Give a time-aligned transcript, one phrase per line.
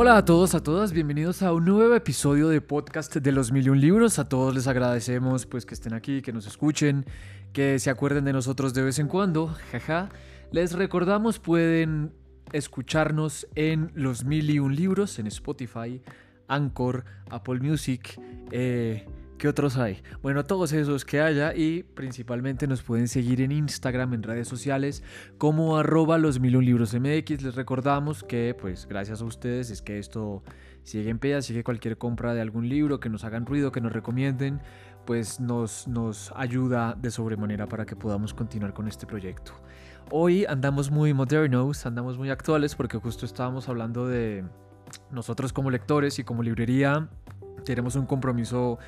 [0.00, 3.66] Hola a todos, a todas, bienvenidos a un nuevo episodio de podcast de los mil
[3.66, 4.20] y un libros.
[4.20, 7.04] A todos les agradecemos pues que estén aquí, que nos escuchen,
[7.52, 10.08] que se acuerden de nosotros de vez en cuando, jaja.
[10.52, 12.12] Les recordamos pueden
[12.52, 16.00] escucharnos en los mil y un libros en Spotify,
[16.46, 18.20] Anchor, Apple Music,
[18.52, 19.04] eh,
[19.38, 20.02] ¿Qué otros hay?
[20.20, 25.04] Bueno, todos esos que haya y principalmente nos pueden seguir en Instagram, en redes sociales,
[25.38, 27.42] como arroba los mil libros MX.
[27.42, 30.42] Les recordamos que, pues, gracias a ustedes es que esto
[30.82, 33.80] sigue en pie, así que cualquier compra de algún libro, que nos hagan ruido, que
[33.80, 34.60] nos recomienden,
[35.06, 39.52] pues nos, nos ayuda de sobremanera para que podamos continuar con este proyecto.
[40.10, 44.44] Hoy andamos muy modernos, andamos muy actuales porque justo estábamos hablando de
[45.12, 47.08] nosotros como lectores y como librería
[47.64, 48.78] tenemos un compromiso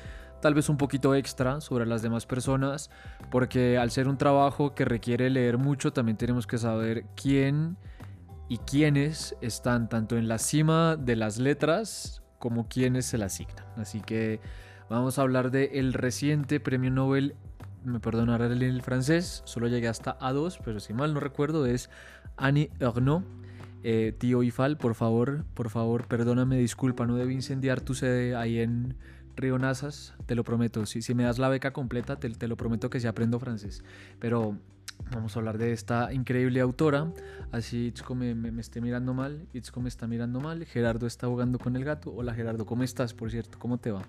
[0.41, 2.89] tal vez un poquito extra sobre las demás personas,
[3.29, 7.77] porque al ser un trabajo que requiere leer mucho, también tenemos que saber quién
[8.49, 13.65] y quiénes están tanto en la cima de las letras como quiénes se la asignan.
[13.77, 14.41] Así que
[14.89, 17.35] vamos a hablar de el reciente premio Nobel,
[17.85, 21.89] me perdonarán el francés, solo llegué hasta A2, pero si mal no recuerdo es
[22.35, 23.25] Annie Ernaux.
[23.83, 28.59] Eh, tío Ifal, por favor, por favor, perdóname, disculpa, no debí incendiar tu sede ahí
[28.59, 28.95] en,
[29.35, 30.85] Río Nazas, te lo prometo.
[30.85, 33.83] Si, si me das la beca completa, te, te lo prometo que sí aprendo francés.
[34.19, 34.57] Pero
[35.11, 37.07] vamos a hablar de esta increíble autora.
[37.51, 41.59] Así Itzko me, me, esté mirando mal, Itzko me está mirando mal, Gerardo está jugando
[41.59, 42.13] con el gato.
[42.15, 43.57] Hola Gerardo, ¿cómo estás, por cierto?
[43.59, 44.03] ¿Cómo te va?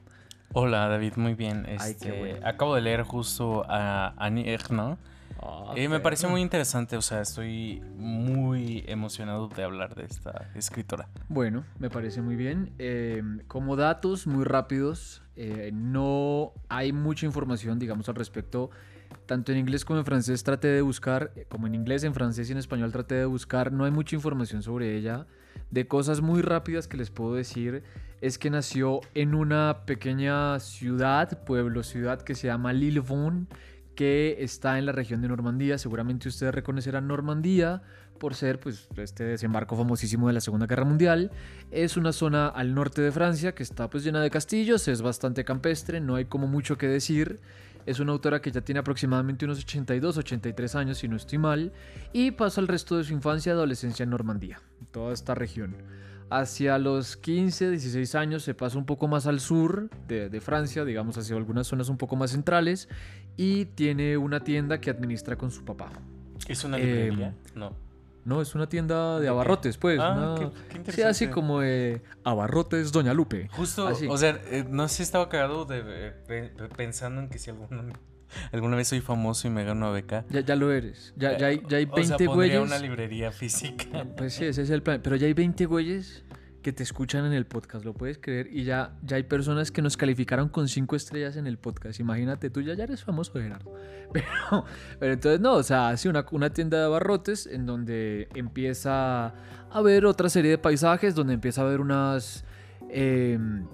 [0.52, 1.64] Hola David, muy bien.
[1.66, 4.98] Este, Acabo de leer justo a Annie Ernaux
[5.44, 11.08] Ah, me parece muy interesante, o sea, estoy muy emocionado de hablar de esta escritora.
[11.28, 12.72] Bueno, me parece muy bien.
[12.78, 18.70] Em, como datos muy rápidos, eh, no hay mucha información, digamos, al respecto.
[19.26, 22.48] Tanto en inglés como en francés traté de buscar, eh, como en inglés, en francés
[22.48, 25.26] y en español traté de buscar, no hay mucha información sobre ella.
[25.70, 27.82] De cosas muy rápidas que les puedo decir
[28.20, 33.48] es que nació en una pequeña ciudad, pueblo, ciudad que se llama Lillevon
[33.94, 35.78] que está en la región de Normandía.
[35.78, 37.82] Seguramente ustedes reconocerán Normandía
[38.18, 41.30] por ser pues, este desembarco famosísimo de la Segunda Guerra Mundial.
[41.70, 45.44] Es una zona al norte de Francia que está pues llena de castillos, es bastante
[45.44, 47.40] campestre, no hay como mucho que decir.
[47.84, 51.72] Es una autora que ya tiene aproximadamente unos 82, 83 años, si no estoy mal,
[52.12, 54.60] y pasa el resto de su infancia y adolescencia en Normandía,
[54.92, 55.74] toda esta región.
[56.30, 61.18] Hacia los 15, 16 años se pasa un poco más al sur de, Francia, digamos
[61.18, 62.88] hacia algunas zonas un poco más centrales,
[63.36, 65.90] y tiene una tienda que administra con su papá.
[66.46, 67.28] ¿Es una librería?
[67.28, 67.76] Em, no.
[68.24, 69.98] No, es una tienda de abarrotes, pues.
[70.00, 70.36] Ah,
[70.84, 71.60] qué, sí, así como
[72.22, 73.48] abarrotes Doña Lupe.
[73.52, 75.82] Justo, o sea, eh, no sé, estaba cagado de,
[76.28, 77.82] eh, pensando en que si alguno
[78.52, 80.24] Alguna vez soy famoso y me gano a beca.
[80.30, 81.12] Ya, ya lo eres.
[81.16, 82.60] Ya, ya, hay, ya hay 20 o sea, güeyes.
[82.60, 84.06] una librería física.
[84.16, 85.00] Pues sí, ese es el plan.
[85.02, 86.24] Pero ya hay 20 güeyes
[86.62, 88.48] que te escuchan en el podcast, ¿lo puedes creer?
[88.50, 92.00] Y ya, ya hay personas que nos calificaron con 5 estrellas en el podcast.
[92.00, 93.72] Imagínate, tú ya, ya eres famoso, Gerardo.
[94.12, 94.64] Pero,
[95.00, 99.32] pero entonces no, o sea, hace una, una tienda de abarrotes en donde empieza
[99.70, 102.44] a ver otra serie de paisajes, donde empieza a ver unas,
[102.90, 103.66] em,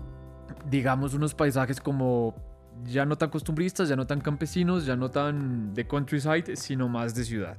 [0.70, 2.36] digamos, unos paisajes como
[2.84, 7.16] ya no tan costumbristas, ya no tan campesinos, ya no tan de countryside, sino más
[7.16, 7.56] de ciudad.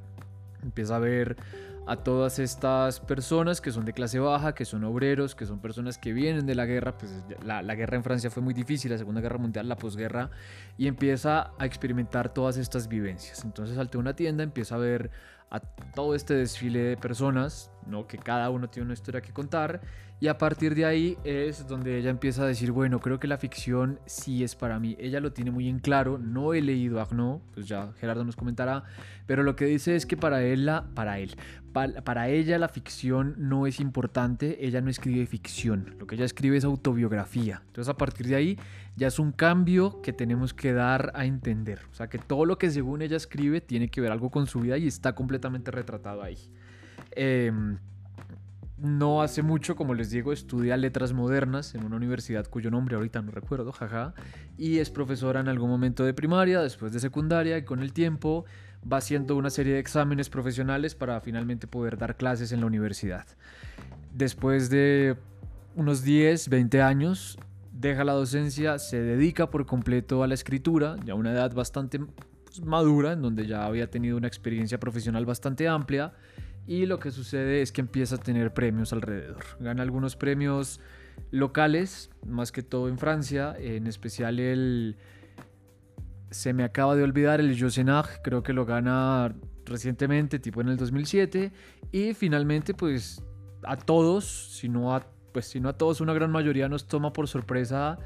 [0.63, 1.35] Empieza a ver
[1.89, 5.97] a todas estas personas que son de clase baja, que son obreros, que son personas
[5.97, 7.11] que vienen de la guerra, pues
[7.43, 10.29] la, la, guerra en Francia fue muy difícil, la Segunda Guerra Mundial, la posguerra,
[10.77, 13.43] y empieza a experimentar todas estas vivencias.
[13.43, 15.09] Entonces al tener una tienda empieza a ver
[15.49, 18.07] a todo este desfile de personas, ¿no?
[18.07, 19.81] que cada uno tiene una historia que contar,
[20.21, 23.37] y a partir de ahí es donde ella empieza a decir, bueno, creo que la
[23.37, 24.97] ficción sí es para mí.
[24.99, 28.83] Ella lo tiene muy en claro, no he leído Agno, pues ya Gerardo nos comentará,
[29.27, 31.37] pero lo que dice es que para él, para él,
[31.71, 36.57] para, ella la ficción no es importante, ella no escribe ficción, lo que ella escribe
[36.57, 37.61] es autobiografía.
[37.67, 38.57] Entonces a partir de ahí
[38.97, 41.79] ya es un cambio que tenemos que dar a entender.
[41.91, 44.59] O sea que todo lo que según ella escribe tiene que ver algo con su
[44.59, 45.38] vida y está completamente
[45.71, 46.37] retratado ahí.
[47.11, 47.51] Eh,
[48.81, 53.21] no hace mucho, como les digo, estudia letras modernas en una universidad cuyo nombre ahorita
[53.21, 54.13] no recuerdo, jaja,
[54.57, 58.45] y es profesora en algún momento de primaria, después de secundaria, y con el tiempo
[58.89, 63.25] va haciendo una serie de exámenes profesionales para finalmente poder dar clases en la universidad.
[64.13, 65.17] Después de
[65.75, 67.37] unos 10, 20 años,
[67.73, 71.99] deja la docencia, se dedica por completo a la escritura, ya a una edad bastante
[72.49, 76.13] pues, madura, en donde ya había tenido una experiencia profesional bastante amplia
[76.67, 79.43] y lo que sucede es que empieza a tener premios alrededor.
[79.59, 80.79] Gana algunos premios
[81.31, 84.97] locales, más que todo en Francia, en especial el...
[86.31, 89.33] Se me acaba de olvidar el Josenag, creo que lo gana
[89.65, 91.51] recientemente, tipo en el 2007,
[91.91, 93.23] y finalmente pues
[93.63, 97.13] a todos, si no a pues si no a todos, una gran mayoría nos toma
[97.13, 97.97] por sorpresa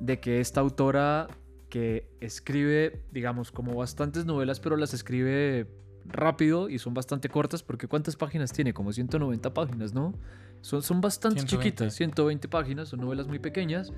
[0.00, 1.28] de que esta autora
[1.70, 5.66] que escribe, digamos, como bastantes novelas, pero las escribe
[6.04, 8.74] rápido y son bastante cortas, porque ¿cuántas páginas tiene?
[8.74, 10.14] Como 190 páginas, ¿no?
[10.60, 13.92] Son, son bastante chiquitas, 120 páginas, son novelas muy pequeñas.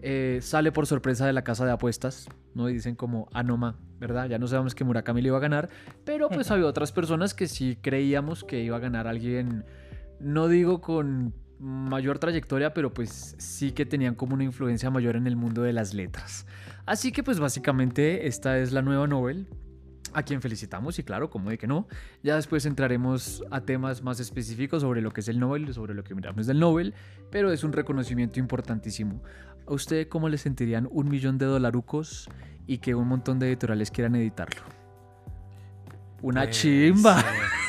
[0.00, 2.68] Eh, sale por sorpresa de la casa de apuestas, ¿no?
[2.68, 4.28] Y dicen como, Anoma, ah, ¿verdad?
[4.28, 5.68] Ya no sabemos que Murakami le iba a ganar,
[6.04, 9.64] pero pues había otras personas que sí creíamos que iba a ganar alguien,
[10.20, 15.26] no digo con mayor trayectoria, pero pues sí que tenían como una influencia mayor en
[15.26, 16.46] el mundo de las letras.
[16.88, 19.44] Así que pues básicamente esta es la nueva novela
[20.14, 21.86] a quien felicitamos y claro, como de que no.
[22.22, 26.02] Ya después entraremos a temas más específicos sobre lo que es el Nobel, sobre lo
[26.02, 26.94] que miramos del Nobel,
[27.30, 29.22] pero es un reconocimiento importantísimo.
[29.66, 32.26] ¿A usted cómo le sentirían un millón de dolarucos
[32.66, 34.62] y que un montón de editoriales quieran editarlo?
[36.22, 37.22] Una pues, chimba,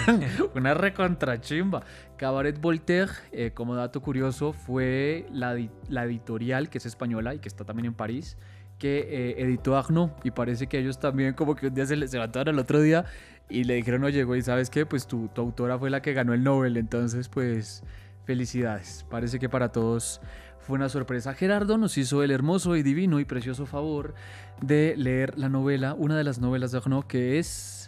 [0.56, 1.84] una recontra chimba.
[2.16, 5.58] Cabaret Voltaire, eh, como dato curioso, fue la,
[5.90, 8.38] la editorial que es española y que está también en París
[8.80, 12.12] que eh, editó Agno y parece que ellos también como que un día se les
[12.12, 13.06] levantaron el otro día
[13.50, 14.86] y le dijeron, oye, güey, ¿sabes qué?
[14.86, 17.84] Pues tu, tu autora fue la que ganó el Nobel, entonces pues
[18.26, 19.06] felicidades.
[19.10, 20.22] Parece que para todos
[20.60, 21.34] fue una sorpresa.
[21.34, 24.14] Gerardo nos hizo el hermoso y divino y precioso favor
[24.62, 27.79] de leer la novela, una de las novelas de Agno que es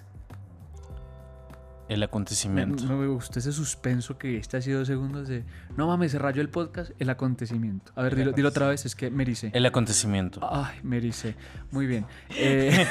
[1.94, 2.86] el acontecimiento.
[2.86, 5.44] Me, gusta ese suspenso que está hace dos segundos de.
[5.76, 6.92] No mames, se rayó el podcast.
[7.00, 7.92] El acontecimiento.
[7.96, 9.52] A ver, dilo, otra vez, es que Merice.
[9.54, 10.40] El acontecimiento.
[10.42, 11.36] Ay, Merice.
[11.70, 12.06] Muy bien.
[12.30, 12.88] Eh,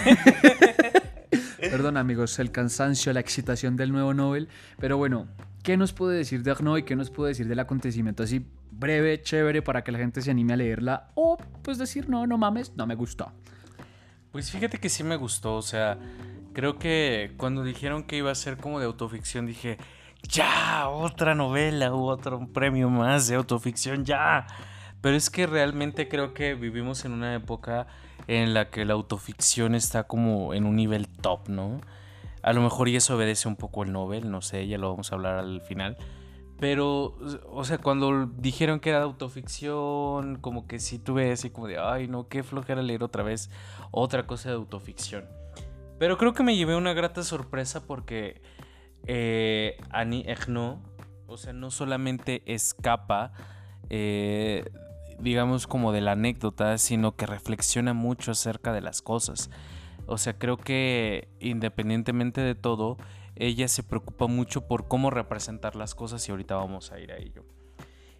[1.70, 4.48] perdón, amigos, el cansancio, la excitación del nuevo Nobel.
[4.78, 5.28] Pero bueno,
[5.62, 8.22] ¿qué nos puede decir de Agno y qué nos puede decir del acontecimiento?
[8.22, 11.08] Así breve, chévere, para que la gente se anime a leerla.
[11.14, 13.32] O pues decir, no, no mames, no me gustó.
[14.30, 15.98] Pues fíjate que sí me gustó, o sea.
[16.52, 19.78] Creo que cuando dijeron que iba a ser como de autoficción, dije,
[20.22, 24.46] ya, otra novela u otro premio más de autoficción, ya.
[25.00, 27.86] Pero es que realmente creo que vivimos en una época
[28.26, 31.80] en la que la autoficción está como en un nivel top, ¿no?
[32.42, 35.12] A lo mejor y eso obedece un poco el Nobel, no sé, ya lo vamos
[35.12, 35.96] a hablar al final.
[36.58, 37.16] Pero,
[37.50, 42.06] o sea, cuando dijeron que era autoficción, como que sí tuve así como de, ay,
[42.06, 43.50] no, qué flojera leer otra vez
[43.90, 45.39] otra cosa de autoficción.
[46.00, 48.40] Pero creo que me llevé una grata sorpresa porque
[49.06, 50.80] eh, Annie Ernaux,
[51.26, 53.32] o sea, no solamente escapa,
[53.90, 54.64] eh,
[55.18, 59.50] digamos, como de la anécdota, sino que reflexiona mucho acerca de las cosas.
[60.06, 62.96] O sea, creo que independientemente de todo,
[63.36, 67.18] ella se preocupa mucho por cómo representar las cosas y ahorita vamos a ir a
[67.18, 67.44] ello.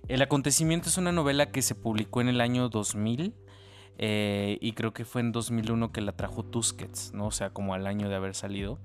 [0.07, 3.35] El acontecimiento es una novela que se publicó en el año 2000
[4.03, 7.27] eh, y creo que fue en 2001 que la trajo Tusquets, ¿no?
[7.27, 8.79] O sea, como al año de haber salido.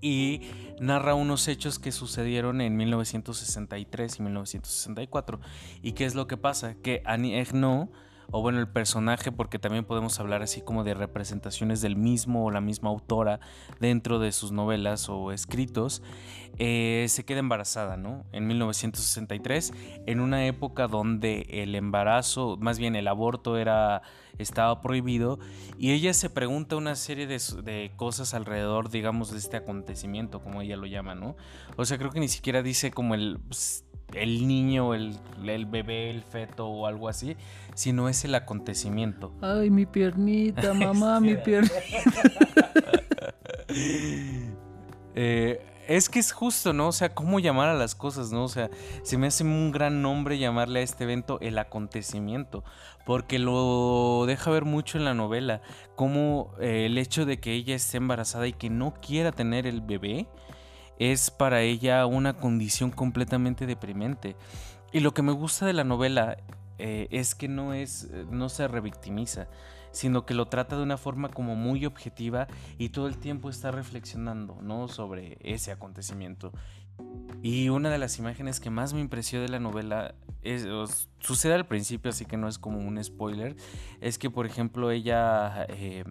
[0.00, 0.40] Y
[0.80, 5.38] narra unos hechos que sucedieron en 1963 y 1964.
[5.80, 6.74] ¿Y qué es lo que pasa?
[6.74, 7.88] Que Annie Ernaux
[8.30, 12.50] o bueno, el personaje, porque también podemos hablar así como de representaciones del mismo o
[12.50, 13.40] la misma autora
[13.80, 16.02] dentro de sus novelas o escritos,
[16.58, 18.24] eh, se queda embarazada, ¿no?
[18.32, 19.72] En 1963,
[20.06, 24.02] en una época donde el embarazo, más bien el aborto era
[24.38, 25.38] estaba prohibido
[25.78, 30.76] y ella se pregunta una serie de, cosas alrededor, digamos, de este acontecimiento, como ella
[30.76, 31.36] lo llama, ¿no?
[31.76, 36.10] O sea, creo que ni siquiera dice como el pues, el niño, el, el, bebé,
[36.10, 37.36] el feto o algo así,
[37.74, 39.32] sino es el acontecimiento.
[39.40, 41.74] Ay, mi piernita, mamá, mi piernita.
[45.16, 46.86] Eh, es que es justo, ¿no?
[46.86, 48.44] O sea, cómo llamar a las cosas, ¿no?
[48.44, 48.70] O sea,
[49.02, 52.62] se me hace un gran nombre llamarle a este evento el acontecimiento,
[53.04, 55.62] porque lo deja ver mucho en la novela,
[55.96, 59.80] como eh, el hecho de que ella esté embarazada y que no quiera tener el
[59.80, 60.28] bebé,
[61.00, 64.36] es para ella una condición completamente deprimente.
[64.92, 66.36] Y lo que me gusta de la novela
[66.78, 69.48] eh, es que no es, eh, no se revictimiza,
[69.92, 73.70] sino que lo trata de una forma como muy objetiva y todo el tiempo está
[73.70, 74.88] reflexionando, ¿no?
[74.88, 76.52] Sobre ese acontecimiento.
[77.42, 80.68] Y una de las imágenes que más me impresionó de la novela es,
[81.18, 83.56] sucede al principio, así que no es como un spoiler,
[84.02, 86.04] es que por ejemplo ella, eh,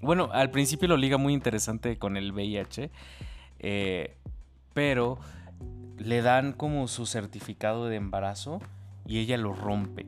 [0.00, 2.90] bueno, al principio lo liga muy interesante con el VIH
[3.62, 4.16] eh,
[4.74, 5.18] pero
[5.98, 8.60] le dan como su certificado de embarazo
[9.06, 10.06] y ella lo rompe.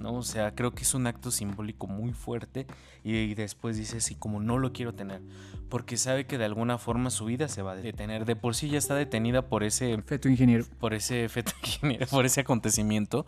[0.00, 0.14] ¿no?
[0.14, 2.66] O sea, creo que es un acto simbólico muy fuerte
[3.04, 5.22] y, después dice así como no lo quiero tener,
[5.68, 8.24] porque sabe que de alguna forma su vida se va a detener.
[8.24, 10.64] De por sí ya está detenida por ese feto ingeniero.
[10.78, 13.26] Por ese feto ingeniero, por ese acontecimiento.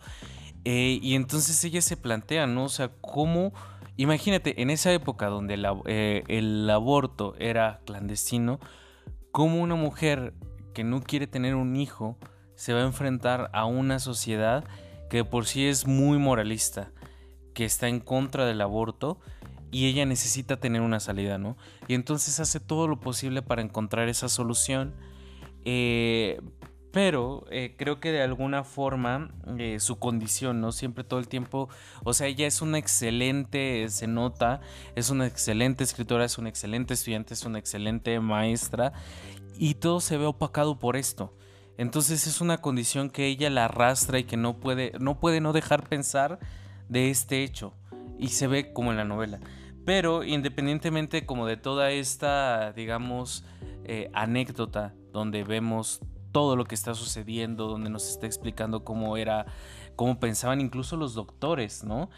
[0.65, 2.65] Eh, y entonces ella se plantea, ¿no?
[2.65, 3.53] O sea, cómo...
[3.95, 5.55] Imagínate, en esa época donde
[5.85, 8.59] eh, el aborto era clandestino,
[9.33, 10.35] cómo una mujer
[10.75, 12.17] que no quiere tener un hijo
[12.53, 14.63] se va a enfrentar a una sociedad
[15.09, 16.91] que por sí es muy moralista,
[17.55, 19.19] que está en contra del aborto
[19.71, 21.57] y ella necesita tener una salida, ¿no?
[21.87, 24.93] Y entonces hace todo lo posible para encontrar esa solución.
[25.65, 26.39] Eh,
[26.93, 30.71] pero eh, creo que de alguna forma eh, su condición, ¿no?
[30.71, 31.67] Siempre todo el tiempo,
[32.03, 34.61] o sea, ella es una excelente, se nota,
[34.95, 38.93] es una excelente escritora, es una excelente estudiante, es una excelente maestra
[39.57, 41.35] y todo se ve opacado por esto.
[41.79, 45.51] Entonces es una condición que ella la arrastra y que no puede, no puede no
[45.51, 46.37] dejar pensar
[46.89, 47.73] de este hecho
[48.19, 49.39] y se ve como en la novela.
[49.83, 53.45] Pero independientemente como de toda esta, digamos,
[53.83, 55.99] eh, anécdota donde vemos
[56.33, 59.45] todo lo que está sucediendo, donde nos está explicando cómo era,
[59.95, 62.09] cómo pensaban incluso los doctores, ¿no?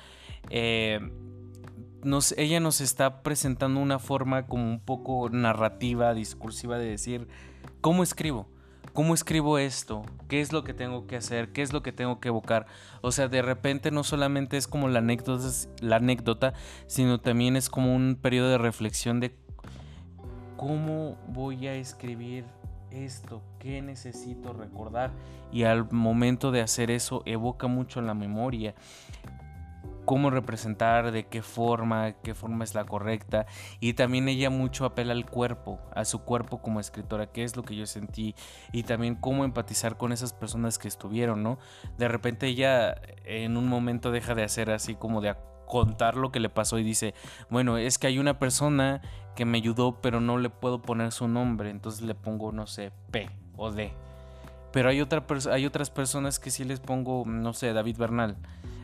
[0.49, 0.99] Eh,
[2.37, 7.27] ella nos está presentando una forma como un poco narrativa, discursiva de decir,
[7.81, 8.47] ¿cómo escribo?
[8.93, 10.03] ¿Cómo escribo esto?
[10.29, 11.51] ¿Qué es lo que tengo que hacer?
[11.51, 12.67] ¿Qué es lo que tengo que evocar?
[13.01, 15.49] O sea, de repente no solamente es como la anécdota,
[15.81, 16.53] la anécdota
[16.87, 19.35] sino también es como un periodo de reflexión de
[20.55, 22.45] cómo voy a escribir
[22.95, 25.11] esto, qué necesito recordar.
[25.51, 28.75] Y al momento de hacer eso evoca mucho la memoria
[30.05, 33.45] cómo representar, de qué forma, qué forma es la correcta.
[33.79, 37.63] Y también ella mucho apela al cuerpo, a su cuerpo como escritora, qué es lo
[37.63, 38.35] que yo sentí.
[38.71, 41.57] Y también cómo empatizar con esas personas que estuvieron, ¿no?
[41.97, 45.35] De repente ella en un momento deja de hacer así como de
[45.65, 47.15] contar lo que le pasó y dice,
[47.49, 49.01] bueno, es que hay una persona
[49.35, 52.91] que me ayudó, pero no le puedo poner su nombre, entonces le pongo, no sé,
[53.11, 53.91] P o D.
[54.71, 58.37] Pero hay, otra hay otras personas que sí les pongo, no sé, David Bernal.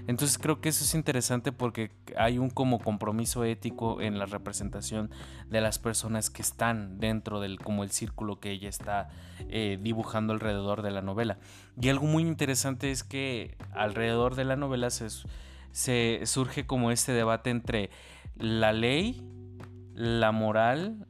[0.08, 5.12] Entonces creo que eso es interesante porque hay un como compromiso ético en la representación
[5.50, 9.10] de las personas que están dentro del como el círculo que ella está
[9.50, 11.38] eh, dibujando alrededor de la novela.
[11.80, 15.08] Y algo muy interesante es que alrededor de la novela se,
[15.72, 17.90] se surge como este debate entre
[18.38, 19.22] la ley,
[20.02, 21.06] la moral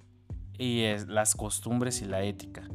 [0.57, 2.67] y las costumbres y la ética.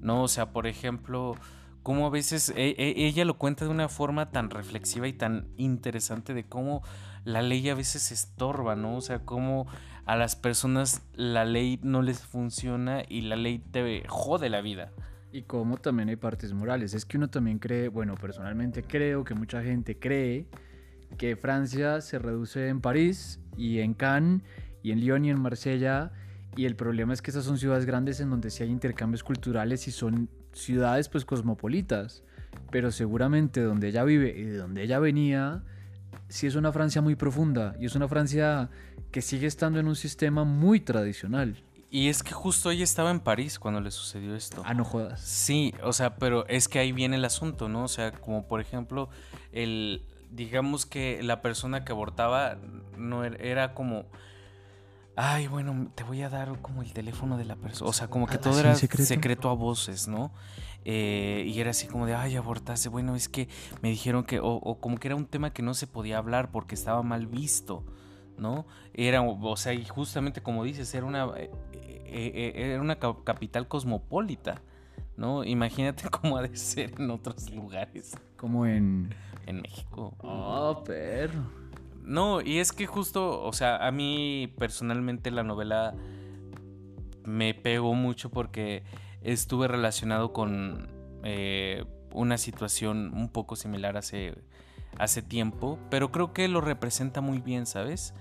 [0.00, 0.22] ¿no?
[0.22, 1.34] O sea, por ejemplo,
[1.82, 5.48] cómo a veces e, e, ella lo cuenta de una forma tan reflexiva y tan
[5.56, 6.82] interesante de cómo
[7.24, 8.96] la ley a veces estorba, ¿no?
[8.96, 9.66] O sea, cómo
[10.04, 14.92] a las personas la ley no les funciona y la ley te jode la vida.
[15.32, 16.94] Y cómo también hay partes morales.
[16.94, 20.46] Es que uno también cree, bueno, personalmente creo que mucha gente cree
[21.18, 24.42] que Francia se reduce en París y en Cannes
[24.84, 26.12] y en Lyon y en Marsella.
[26.56, 29.88] Y el problema es que esas son ciudades grandes en donde sí hay intercambios culturales
[29.88, 32.22] y son ciudades pues cosmopolitas,
[32.70, 35.64] pero seguramente donde ella vive y de donde ella venía,
[36.28, 38.70] sí es una Francia muy profunda y es una Francia
[39.10, 41.60] que sigue estando en un sistema muy tradicional.
[41.90, 44.62] Y es que justo ella estaba en París cuando le sucedió esto.
[44.64, 45.20] Ah, no jodas.
[45.20, 47.84] Sí, o sea, pero es que ahí viene el asunto, ¿no?
[47.84, 49.08] O sea, como por ejemplo,
[49.50, 52.58] el digamos que la persona que abortaba
[52.98, 54.06] no era, era como
[55.16, 57.88] ay, bueno, te voy a dar como el teléfono de la persona.
[57.88, 59.48] O sea, como que ah, todo era secreto?
[59.48, 60.32] a voces, ¿no?
[60.84, 62.88] Eh, y era así como de, ay, abortaste.
[62.88, 63.48] Bueno, es que
[63.80, 66.74] me dijeron que, o, como que era un tema que no se podía hablar porque
[66.74, 67.84] estaba mal visto,
[68.38, 68.66] ¿no?
[68.92, 74.62] Era, o sea, y justamente como dices, era una, eh, eh, era una capital cosmopolita,
[75.16, 75.44] ¿no?
[75.44, 78.16] Imagínate cómo ha de ser en otros lugares.
[78.36, 79.14] Como en...
[79.46, 80.14] En México.
[80.22, 81.63] Oh, perro.
[82.04, 85.94] No, y es que justo, o sea, a mí personalmente la novela
[87.24, 88.84] me pegó mucho porque
[89.22, 90.88] estuve relacionado con
[91.22, 94.34] eh, una situación un poco similar hace,
[94.98, 98.12] hace tiempo, pero creo que lo representa muy bien, ¿sabes?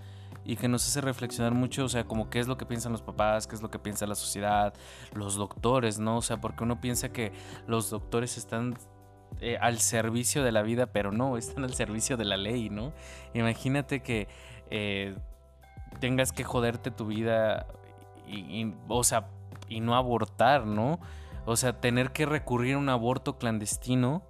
[0.46, 3.02] Y que nos hace reflexionar mucho, o sea, como qué es lo que piensan los
[3.02, 4.74] papás, qué es lo que piensa la sociedad,
[5.14, 6.18] los doctores, ¿no?
[6.18, 7.34] O sea, porque uno piensa que
[7.68, 8.76] los doctores están
[9.42, 12.94] eh, al servicio de la vida, pero no, están al servicio de la ley, ¿no?
[13.34, 14.28] Imagínate que
[14.70, 15.16] eh,
[16.00, 17.68] tengas que joderte tu vida
[18.28, 19.28] y, o sea,
[19.70, 21.00] y no abortar, ¿no?
[21.46, 24.24] O sea, tener que recurrir a un aborto clandestino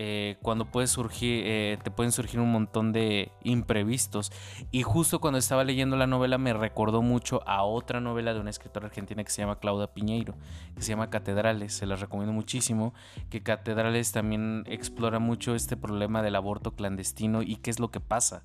[0.00, 4.30] eh, cuando puede surgir, eh, te pueden surgir un montón de imprevistos.
[4.70, 8.50] Y justo cuando estaba leyendo la novela me recordó mucho a otra novela de una
[8.50, 10.36] escritora argentina que se llama Claudia Piñeiro,
[10.76, 12.94] que se llama Catedrales, se las recomiendo muchísimo,
[13.28, 17.98] que Catedrales también explora mucho este problema del aborto clandestino y qué es lo que
[17.98, 18.44] pasa.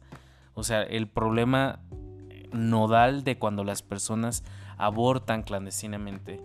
[0.56, 1.82] O sea, el problema
[2.52, 4.44] nodal de cuando las personas
[4.78, 6.42] abortan clandestinamente.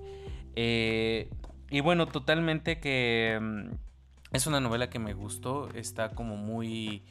[0.55, 1.31] Eh,
[1.71, 3.88] y bueno, totalmente que mm,
[4.33, 7.03] es una novela que me gustó, está como muy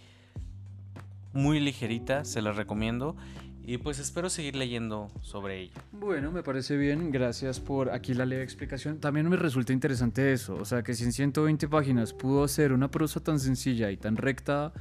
[1.34, 3.16] muy ligerita, se la recomiendo.
[3.64, 5.74] Y pues espero seguir leyendo sobre ella.
[5.92, 7.12] Bueno, me parece bien.
[7.12, 9.00] Gracias por aquí la leve explicación.
[9.00, 10.56] También me resulta interesante eso.
[10.56, 14.16] O sea, que si en 120 páginas pudo hacer una prosa tan sencilla y tan
[14.16, 14.72] recta,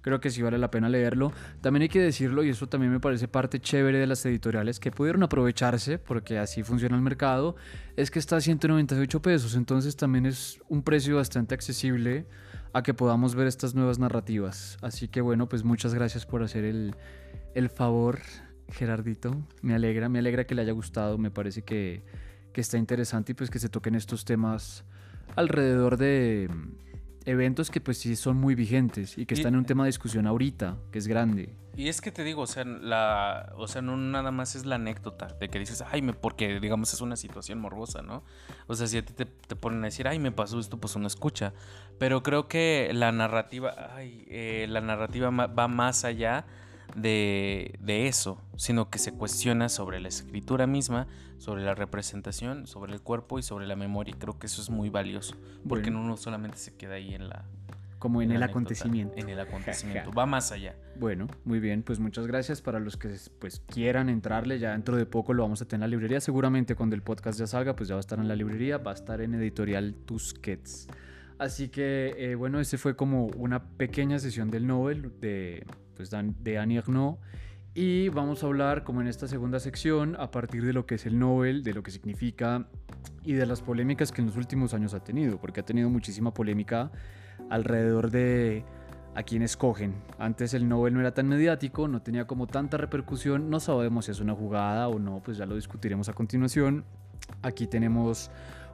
[0.00, 1.32] creo que sí vale la pena leerlo.
[1.60, 4.90] También hay que decirlo, y eso también me parece parte chévere de las editoriales que
[4.90, 7.56] pudieron aprovecharse, porque así funciona el mercado,
[7.96, 9.54] es que está a 198 pesos.
[9.54, 12.26] Entonces también es un precio bastante accesible
[12.72, 14.78] a que podamos ver estas nuevas narrativas.
[14.82, 16.94] Así que bueno, pues muchas gracias por hacer el
[17.54, 18.20] el favor,
[18.68, 19.36] Gerardito.
[19.62, 21.18] Me alegra, me alegra que le haya gustado.
[21.18, 22.04] Me parece que,
[22.52, 24.84] que está interesante y pues que se toquen estos temas
[25.36, 26.48] alrededor de
[27.24, 30.26] eventos que pues sí son muy vigentes y que están en un tema de discusión
[30.26, 31.54] ahorita, que es grande.
[31.76, 34.74] Y es que te digo, o sea, la, o sea, no nada más es la
[34.74, 38.24] anécdota de que dices, ay, me, porque digamos es una situación morbosa, ¿no?
[38.66, 41.06] O sea, si a ti te, ponen a decir, ay, me pasó esto, pues uno
[41.06, 41.52] escucha.
[41.98, 46.44] Pero creo que la narrativa, ay, eh, la narrativa va más allá
[46.94, 51.06] de, eso, sino que se cuestiona sobre la escritura misma,
[51.38, 54.14] sobre la representación, sobre el cuerpo y sobre la memoria.
[54.14, 55.36] Y creo que eso es muy valioso,
[55.68, 57.44] porque no uno solamente se queda ahí en la...
[57.98, 59.14] Como en, el acontecimiento.
[59.18, 60.74] En el acontecimiento, va más allá.
[60.98, 65.04] Bueno, muy bien, pues muchas gracias para los que pues quieran entrarle, ya dentro de
[65.04, 67.90] poco lo vamos a tener en la librería, seguramente cuando el podcast ya salga, pues
[67.90, 70.88] ya va a estar en la librería, va a estar en editorial Tusquets.
[71.40, 75.64] Así que, eh, bueno, ese fue como una pequeña sesión del Nobel de
[75.96, 77.18] pues, de Annie Ernaux.
[77.72, 81.06] Y vamos a hablar, como en esta segunda sección, a partir de lo que es
[81.06, 82.68] el Nobel, de lo que significa
[83.24, 86.34] y de las polémicas que en los últimos años ha tenido, porque ha tenido muchísima
[86.34, 86.92] polémica
[87.48, 88.62] alrededor de
[89.14, 89.94] a quién escogen.
[90.18, 94.10] Antes el Nobel no era tan mediático, no tenía como tanta repercusión, no sabemos si
[94.10, 96.84] es una jugada o no, pues ya lo discutiremos a continuación.
[97.40, 98.30] Aquí tenemos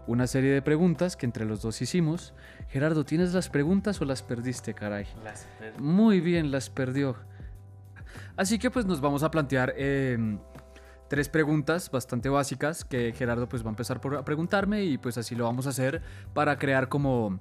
[0.07, 2.35] una serie de preguntas que entre los dos hicimos.
[2.69, 5.07] Gerardo, ¿tienes las preguntas o las perdiste, caray?
[5.25, 5.83] Las perdí.
[5.83, 7.17] Muy bien, las perdió.
[8.37, 10.39] Así que pues nos vamos a plantear em,
[11.09, 15.35] tres preguntas bastante básicas que Gerardo pues va a empezar por preguntarme y pues así
[15.35, 16.03] lo vamos a hacer
[16.35, 17.39] para crear como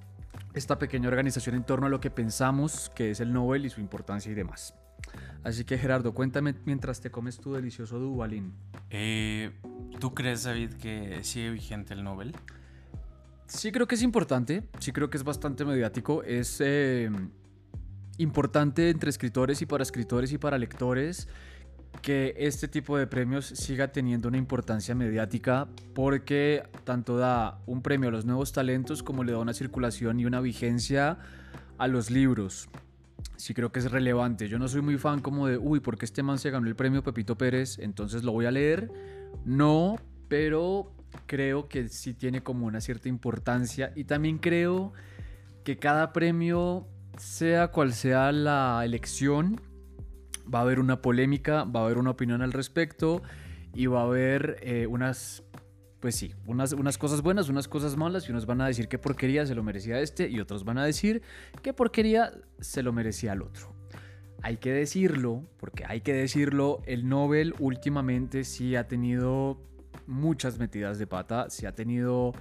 [0.53, 3.81] esta pequeña organización en torno a lo que pensamos que es el Nobel y su
[3.81, 4.73] importancia y demás.
[5.43, 8.53] Así que Gerardo, cuéntame mientras te comes tu delicioso Duvalín.
[8.89, 9.51] Eh,
[9.99, 12.35] ¿Tú crees, David, que sigue vigente el Nobel?
[13.47, 17.09] Sí creo que es importante, sí creo que es bastante mediático, es eh,
[18.17, 21.27] importante entre escritores y para escritores y para lectores
[22.01, 28.09] que este tipo de premios siga teniendo una importancia mediática porque tanto da un premio
[28.09, 31.19] a los nuevos talentos como le da una circulación y una vigencia
[31.77, 32.67] a los libros
[33.37, 34.47] sí creo que es relevante.
[34.47, 37.03] Yo no soy muy fan como de, uy, porque este man se ganó el premio
[37.03, 38.91] Pepito Pérez, entonces lo voy a leer.
[39.43, 40.91] No, pero
[41.25, 44.93] creo que sí tiene como una cierta importancia y también creo
[45.63, 49.61] que cada premio, sea cual sea la elección,
[50.53, 53.23] va a haber una polémica, va a haber una opinión al respecto
[53.73, 55.43] y va a haber eh, unas
[56.05, 58.99] pues sí, unas, unas cosas buenas, unas cosas malas, y unos van a decir qué
[58.99, 61.23] porquería se lo merecía este, y otros van a decir
[61.63, 63.73] qué porquería se lo merecía el otro.
[64.43, 69.59] Hay que decirlo, porque hay que decirlo, el Nobel últimamente sí ha tenido
[70.07, 72.33] muchas metidas de pata, sí ha tenido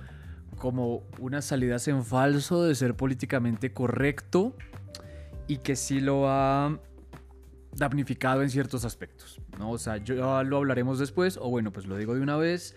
[0.59, 4.55] como unas salidas en falso de ser políticamente correcto
[5.48, 6.79] y que sí lo ha
[7.77, 9.72] damnificado en ciertos aspectos, ¿no?
[9.72, 12.77] O sea, ya lo hablaremos después, o bueno, pues lo digo de una vez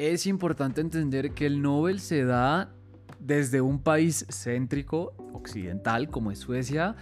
[0.00, 2.72] es importante entender que el Nobel se da
[3.18, 6.96] desde un país céntrico, occidental, como es Suecia,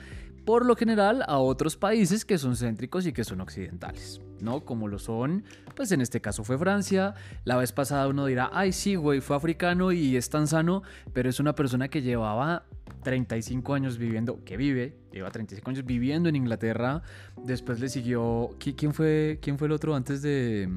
[0.45, 4.65] por lo general a otros países que son céntricos y que son occidentales, ¿no?
[4.65, 7.15] Como lo son, pues en este caso fue Francia.
[7.45, 11.29] La vez pasada uno dirá, ay, sí, güey, fue africano y es tan sano, pero
[11.29, 12.65] es una persona que llevaba
[13.03, 17.03] 35 años viviendo, que vive, lleva 35 años viviendo en Inglaterra.
[17.45, 20.69] Después le siguió, ¿quién fue, quién fue el otro antes de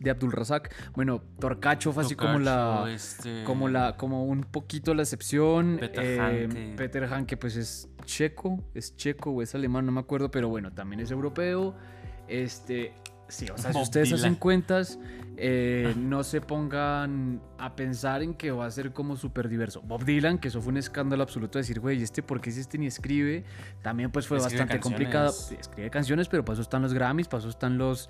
[0.00, 0.74] de Abdul Razak.
[0.94, 5.76] Bueno, Torcacho fue así como la, este, como la, como un poquito la excepción.
[5.78, 10.30] Peter eh, Peter Hanke, pues es checo, es checo o es alemán, no me acuerdo,
[10.30, 11.76] pero bueno, también es europeo.
[12.30, 12.92] Este,
[13.28, 14.98] sí, o sea, si ustedes hacen cuentas,
[15.36, 19.82] eh, no se pongan a pensar en que va a ser como súper diverso.
[19.82, 22.78] Bob Dylan, que eso fue un escándalo absoluto decir, güey, este por qué si este
[22.78, 23.44] ni escribe,
[23.82, 25.34] también pues fue bastante complicado.
[25.58, 28.08] Escribe canciones, pero para eso están los Grammys, para eso están los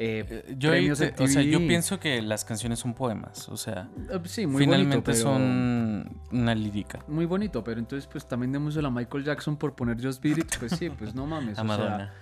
[0.00, 4.20] eh, eh, yo, o sea, yo pienso que las canciones son poemas, o sea, eh,
[4.26, 7.00] sí, muy finalmente son una lírica.
[7.08, 10.56] Muy bonito, pero entonces pues también démosle a Michael Jackson por poner Just Beat It,
[10.60, 11.58] pues sí, pues no mames.
[11.58, 12.14] a Madonna.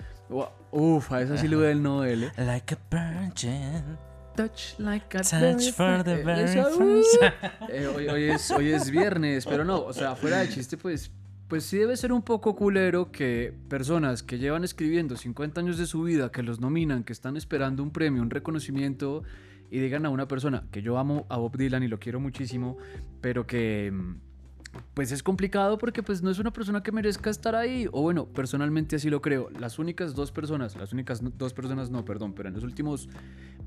[0.71, 2.33] Uf, a esa sí le doy el Noel, ¿eh?
[2.39, 3.99] Like a virgin.
[4.37, 7.19] Touch like a Touch for the very first.
[7.97, 11.11] hoy, hoy, es, hoy es viernes, pero no, o sea, fuera de chiste, pues
[11.49, 15.87] pues sí debe ser un poco culero que personas que llevan escribiendo 50 años de
[15.87, 19.23] su vida, que los nominan, que están esperando un premio, un reconocimiento,
[19.71, 22.79] y digan a una persona que yo amo a Bob Dylan y lo quiero muchísimo,
[23.21, 23.93] pero que
[24.95, 27.89] pues es complicado porque pues no es una persona que merezca estar ahí.
[27.93, 29.51] O bueno, personalmente así lo creo.
[29.59, 33.09] Las únicas dos personas, las únicas dos personas no, perdón, pero en los últimos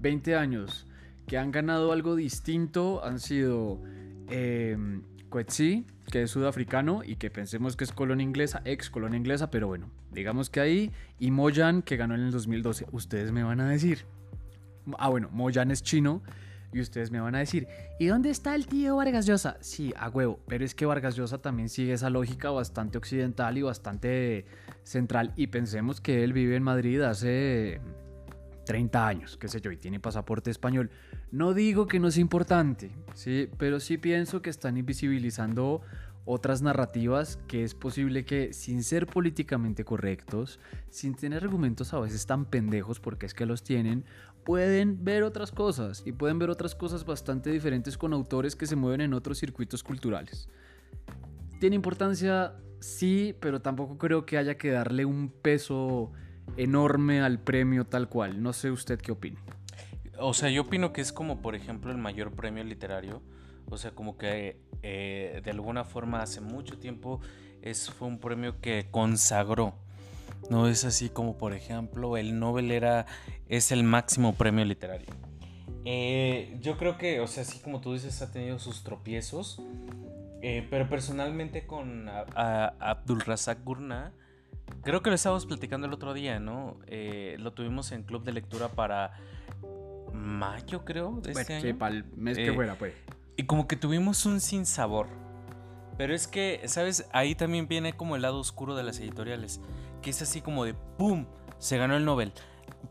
[0.01, 0.87] 20 años
[1.27, 3.79] que han ganado algo distinto han sido
[4.29, 4.77] eh,
[6.11, 9.89] que es sudafricano y que pensemos que es colonia inglesa, ex colonia inglesa, pero bueno,
[10.11, 12.87] digamos que ahí, y Moyan, que ganó en el 2012.
[12.91, 14.05] Ustedes me van a decir.
[14.97, 16.23] Ah, bueno, Moyan es chino
[16.71, 17.67] y ustedes me van a decir,
[17.99, 19.57] ¿y dónde está el tío Vargas Llosa?
[19.59, 23.61] Sí, a huevo, pero es que Vargas Llosa también sigue esa lógica bastante occidental y
[23.61, 24.45] bastante
[24.83, 25.33] central.
[25.35, 27.81] Y pensemos que él vive en Madrid hace
[28.65, 30.91] 30 años, qué sé yo, y tiene pasaporte español.
[31.31, 35.81] No digo que no es importante, sí, pero sí pienso que están invisibilizando
[36.25, 42.25] otras narrativas que es posible que sin ser políticamente correctos, sin tener argumentos a veces
[42.25, 44.05] tan pendejos porque es que los tienen,
[44.43, 48.75] pueden ver otras cosas y pueden ver otras cosas bastante diferentes con autores que se
[48.75, 50.49] mueven en otros circuitos culturales.
[51.59, 52.53] ¿Tiene importancia?
[52.79, 56.11] Sí, pero tampoco creo que haya que darle un peso
[56.57, 58.41] enorme al premio tal cual.
[58.41, 59.39] No sé usted qué opina.
[60.17, 63.21] O sea, yo opino que es como, por ejemplo, el mayor premio literario.
[63.69, 67.21] O sea, como que eh, de alguna forma hace mucho tiempo
[67.61, 69.73] es, fue un premio que consagró
[70.49, 73.05] no es así como, por ejemplo, el Nobel era,
[73.47, 75.07] es el máximo premio literario.
[75.85, 79.61] Eh, yo creo que, o sea, así como tú dices, ha tenido sus tropiezos.
[80.41, 84.13] Eh, pero personalmente con Abdul Razak Gurna,
[84.83, 86.79] creo que lo estábamos platicando el otro día, ¿no?
[86.87, 89.11] Eh, lo tuvimos en club de lectura para
[90.13, 92.93] mayo, creo, de este Sí, para el mes que fuera, pues.
[93.39, 95.07] Y como que tuvimos un sinsabor.
[95.97, 97.07] Pero es que, ¿sabes?
[97.13, 99.61] Ahí también viene como el lado oscuro de las editoriales
[100.01, 101.25] que es así como de ¡pum!
[101.57, 102.33] Se ganó el Nobel.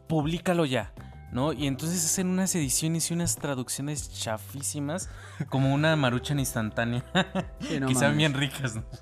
[0.06, 0.94] Publícalo ya.
[1.32, 1.52] ¿no?
[1.52, 5.10] Y entonces hacen unas ediciones y unas traducciones chafísimas,
[5.50, 7.04] como una maruchan instantánea,
[7.60, 8.84] sí, no bien ricas, ¿no?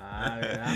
[0.00, 0.74] Ah, ¿verdad?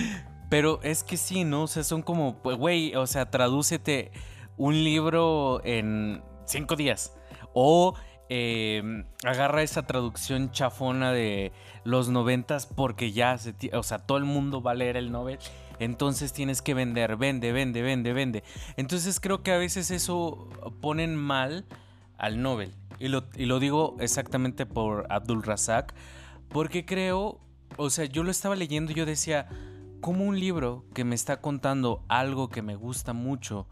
[0.50, 1.62] Pero es que sí, ¿no?
[1.62, 4.10] O sea, son como, pues, güey, o sea, tradúcete
[4.56, 7.14] un libro en cinco días.
[7.54, 7.94] O
[8.34, 11.52] Em, agarra esa traducción chafona de
[11.84, 15.38] los noventas porque ya, se, o sea, todo el mundo va a leer el Nobel.
[15.80, 18.42] Entonces tienes que vender, vende, vende, vende, vende.
[18.78, 20.48] Entonces creo que a veces eso
[20.80, 21.66] ponen mal
[22.16, 22.72] al Nobel.
[22.98, 25.92] Y lo, y lo digo exactamente por Abdul Razak.
[26.48, 27.38] Porque creo,
[27.76, 29.46] o sea, yo lo estaba leyendo y yo decía,
[30.00, 33.66] como un libro que me está contando algo que me gusta mucho,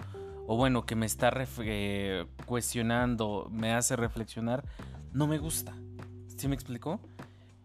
[0.53, 4.65] o bueno, que me está eh, cuestionando, me hace reflexionar,
[5.13, 5.77] no me gusta.
[6.27, 6.99] ¿Sí me explicó?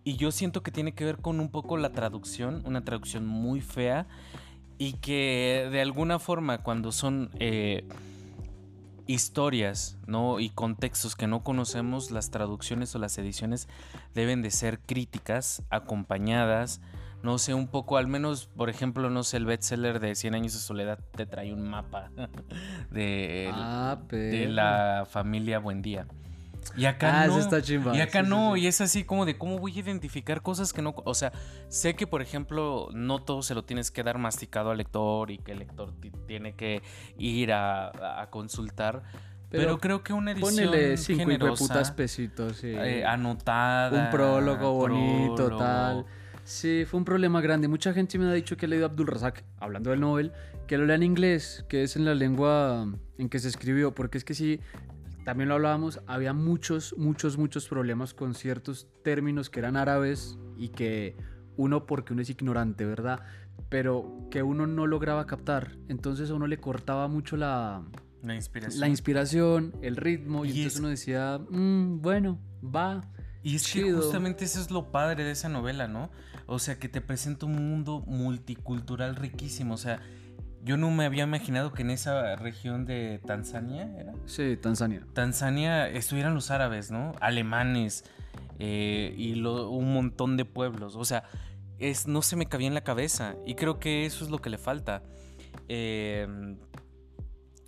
[0.04, 3.60] Y yo siento que tiene que ver con un poco la traducción, una traducción muy
[3.60, 4.06] fea
[4.78, 7.88] y que de alguna forma cuando son eh,
[9.08, 10.40] historias ¿no?
[10.40, 13.68] y contextos que no conocemos, las traducciones o las ediciones
[14.14, 16.82] deben de ser críticas, acompañadas,
[17.26, 20.54] no sé, un poco, al menos, por ejemplo, no sé, el bestseller de 100 años
[20.54, 22.12] de soledad te trae un mapa
[22.92, 26.08] de, ah, de la familia Buendía.
[26.78, 27.40] Y acá ah, no.
[27.40, 27.96] Está chimba.
[27.96, 30.96] Y acá no, y es así como de cómo voy a identificar cosas que no.
[31.06, 31.32] O sea,
[31.68, 35.38] sé que, por ejemplo, no todo se lo tienes que dar masticado al lector y
[35.38, 35.94] que el lector
[36.28, 36.82] tiene que
[37.18, 39.04] ir a, consultar.
[39.50, 42.68] Pero, creo que una edición ponele cinco generosa, pesitos, sí.
[42.68, 44.06] Eh, anotada.
[44.06, 46.06] Un prólogo bonito, tal.
[46.46, 47.68] Sí, fue un problema grande.
[47.68, 50.32] Mucha gente me ha dicho que ha leído Abdul Razak, hablando del Nobel,
[50.68, 54.20] que lo lea en inglés, que es en la lengua en que se escribió, porque
[54.20, 54.60] es que sí,
[55.26, 60.70] también lo hablábamos, había muchos, muchos, muchos problemas con ciertos términos que eran árabes y
[60.70, 61.18] que
[61.58, 63.24] uno, porque uno es ignorante, ¿verdad?
[63.70, 65.72] Pero que uno no lograba captar.
[65.88, 67.84] Entonces a uno le cortaba mucho la,
[68.22, 68.82] la inspiración.
[68.82, 73.02] La inspiración, el ritmo, y, entonces uno decía, mm, bueno, va.
[73.46, 76.10] Y es que justamente eso es lo padre de esa novela, ¿no?
[76.48, 79.76] O sea, que te presenta un mundo multicultural riquísimo.
[79.76, 80.02] O sea,
[80.64, 84.14] yo no me había imaginado que en esa región de Tanzania, ¿era?
[84.26, 85.06] Sí, Tanzania.
[85.14, 87.12] Tanzania estuvieran los árabes, ¿no?
[87.22, 88.04] Alemanes
[88.58, 90.96] eh, y un montón de pueblos.
[90.96, 91.26] O sea,
[91.78, 93.36] es, no se me cabía en la cabeza.
[93.46, 95.04] Y creo que eso es lo que le falta.
[95.68, 96.58] Em,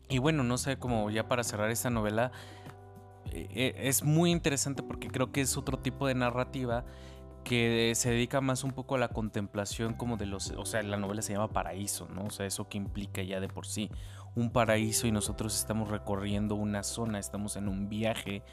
[0.09, 2.56] y bueno, no sé, cómo ya para cerrar esta novela, eh,
[3.31, 6.85] es muy interesante porque creo que es otro tipo de narrativa
[7.43, 10.97] que se dedica más un poco a la contemplación como de los, o sea, la
[10.97, 12.25] novela se llama Paraíso, ¿no?
[12.25, 13.89] O sea, eso que implica ya de por sí
[14.35, 18.43] un paraíso y nosotros estamos recorriendo una zona, estamos en un viaje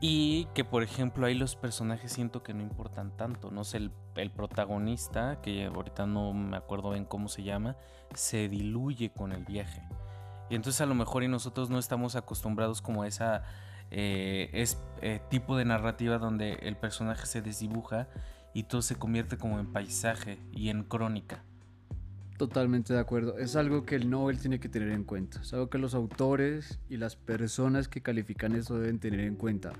[0.00, 3.50] Y que, por ejemplo, ahí los personajes siento que no importan tanto.
[3.50, 7.76] No el, el, protagonista, que ahorita no me acuerdo bien cómo se llama,
[8.14, 9.82] se diluye con el viaje.
[10.50, 13.42] Y entonces a lo mejor y nosotros no estamos acostumbrados como a esa
[13.90, 18.08] eh, es, eh, tipo de narrativa donde el personaje se desdibuja
[18.54, 21.44] y todo se convierte como en paisaje y en crónica.
[22.38, 23.38] Totalmente de acuerdo.
[23.38, 25.42] Es algo que el Nobel tiene que tener en cuenta.
[25.42, 29.74] Es algo que los autores y las personas que califican eso deben tener en cuenta.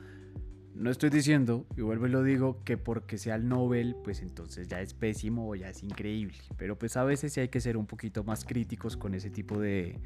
[0.74, 4.68] No estoy diciendo, y vuelvo y lo digo, que porque sea el Nobel, pues entonces
[4.68, 6.38] ya es pésimo o ya es increíble.
[6.56, 9.58] Pero pues a veces sí hay que ser un poquito más críticos con ese tipo
[9.58, 9.98] de,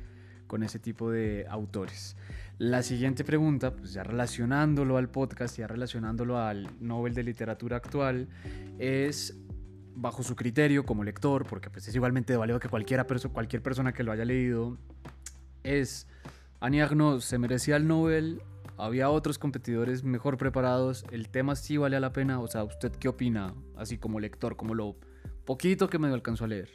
[0.47, 2.17] con ese tipo de autores.
[2.59, 8.29] La siguiente pregunta, pues ya relacionándolo al podcast, ya relacionándolo al Nobel de Literatura actual,
[8.79, 9.37] es
[9.95, 14.13] bajo su criterio como lector, porque pues es igualmente valor que cualquier persona que lo
[14.13, 14.77] haya leído,
[15.63, 16.07] es
[16.61, 18.41] Annie Arnaud se merecía el Nobel,
[18.79, 23.09] había otros competidores mejor preparados, el tema sí vale la pena, o sea, ¿usted qué
[23.09, 23.55] opina?
[23.77, 24.97] Así como lector, como lo
[25.45, 26.71] poquito que me alcanzó a leer.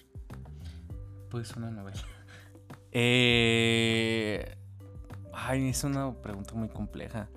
[1.30, 2.02] Pues una novela.
[2.92, 4.56] Eh,
[5.34, 7.30] ay, es una pregunta muy compleja.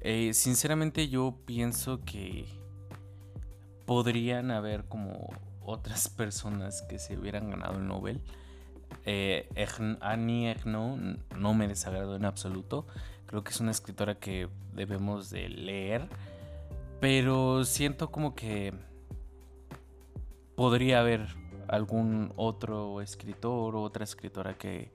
[0.00, 2.46] Eh, sinceramente yo pienso que
[3.86, 5.28] podrían haber como
[5.64, 8.20] otras personas que se hubieran ganado el Nobel.
[9.04, 9.48] Eh,
[10.00, 12.86] Annie Ernaux no me desagrado en absoluto.
[13.26, 16.08] Creo que es una escritora que debemos de leer.
[17.00, 18.72] Pero siento como que
[20.54, 21.41] podría haber
[21.72, 24.92] algún otro escritor o otra escritora que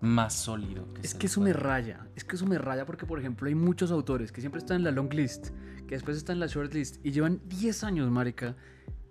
[0.00, 0.92] más sólido.
[0.92, 3.54] Que es que eso me raya, es que eso me raya porque por ejemplo hay
[3.54, 5.48] muchos autores que siempre están en la long list,
[5.88, 8.54] que después están en la short list y llevan 10 años, marica.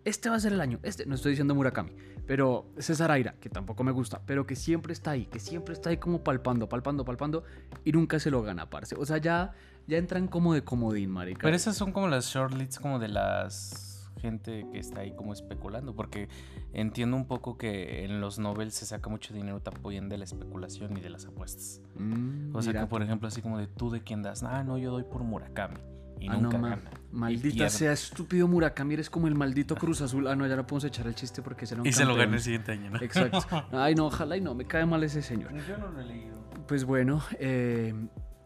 [0.06, 1.96] Este va a ser el año, este, no estoy diciendo Murakami,
[2.28, 5.90] pero César Aira, que tampoco me gusta, pero que siempre está ahí, que siempre está
[5.90, 7.44] ahí como palpando, palpando, palpando
[7.86, 8.96] y nunca se lo gana, parce.
[8.96, 9.54] O sea, ya,
[9.88, 11.40] ya entran como de comodín, marica.
[11.42, 13.93] Pero esas son como las shortlists como de las
[14.24, 16.30] gente que está ahí como especulando, porque
[16.72, 20.98] entiendo un poco que en los Nobel se saca mucho dinero también de la especulación
[20.98, 21.82] y de las apuestas.
[21.96, 24.78] Mm, o sea que, por ejemplo, así como de tú de quién das, ah, no,
[24.78, 25.78] yo doy por Murakami.
[26.22, 26.90] Y ah, nunca gana.
[27.12, 30.26] Maldita sea estúpido Murakami, eres como el maldito Cruz Azul.
[30.28, 32.36] Ah, no, ya no podemos echar el chiste porque será un Y se lo gana
[32.36, 33.02] el siguiente año, ¿no?
[33.02, 33.42] Exacto.
[33.74, 35.52] Ay, no, ojalá y no, me cae mal ese señor.
[35.68, 36.38] Yo no lo he leído.
[36.66, 37.94] Pues bueno, eh,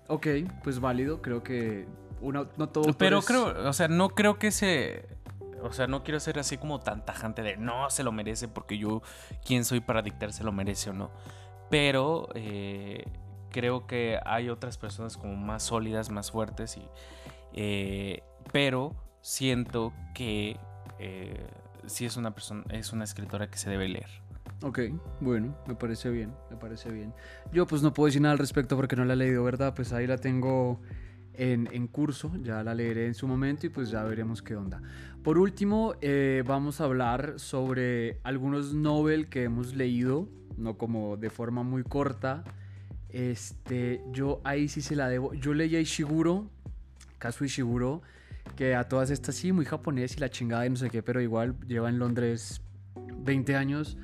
[0.08, 0.28] ok,
[0.63, 1.88] pues válido, creo que
[2.20, 2.94] una, no todo.
[2.98, 5.06] Pero creo, o sea, no creo que se
[5.62, 8.78] o sea, no quiero ser así como tan tajante de no se lo merece porque
[8.78, 9.02] yo,
[9.46, 11.12] ¿quién soy para dictar se lo merece o no?
[11.70, 13.06] Pero eh,
[13.52, 16.88] creo que hay otras personas como más sólidas, más fuertes, y,
[17.54, 20.58] eh, pero siento que
[21.00, 21.48] eh,
[21.86, 24.10] sí es una persona, es una escritora que se debe leer.
[24.63, 24.80] Ok,
[25.20, 27.13] bueno, me parece bien, me parece bien.
[27.52, 29.74] Yo pues no puedo decir nada al respecto porque no la he leído, ¿verdad?
[29.76, 30.82] Pues ahí la tengo
[31.38, 34.82] en, curso, ya la leeré en su momento y pues ya veremos qué onda.
[35.23, 41.30] Por último, eh, vamos a hablar sobre algunos novel que hemos leído, no como de
[41.30, 42.43] forma muy corta.
[43.10, 45.34] Este, yo ahí sí se la debo.
[45.34, 46.50] Yo leí a Ishiguro,
[47.19, 48.02] Kazu Ishiguro,
[48.56, 51.21] que a todas estas sí, muy japonés y la chingada y no sé qué, pero
[51.21, 52.62] igual lleva en Londres
[52.95, 53.97] 20 años.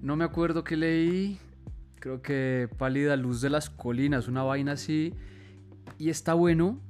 [0.00, 1.40] No me acuerdo qué leí,
[1.98, 5.14] creo que Pálida Luz de las Colinas, una vaina así.
[5.96, 6.80] Y está bueno,